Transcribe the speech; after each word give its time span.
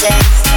days 0.00 0.47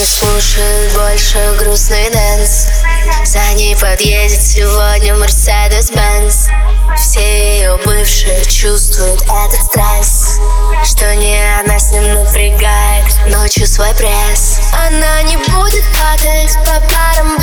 не 0.00 0.06
слушают 0.06 0.94
больше 0.94 1.56
грустный 1.58 2.08
дэнс. 2.10 2.68
За 3.26 3.52
ней 3.52 3.76
подъедет 3.76 4.40
сегодня 4.40 5.14
Мерседес-Бенц 5.14 6.48
Все 6.96 7.58
ее 7.58 7.78
бывшие 7.84 8.42
чувствуют 8.46 9.20
этот 9.22 9.60
стресс. 9.60 10.38
Что 10.84 11.14
не 11.16 11.38
она 11.60 11.78
с 11.78 11.92
ним 11.92 12.14
напрягает 12.14 13.04
ночью 13.26 13.66
свой 13.66 13.92
пресс. 13.94 14.60
Она 14.72 15.20
не 15.22 15.36
будет 15.36 15.84
падать 15.92 16.56
по 16.64 16.80
парам 16.80 17.36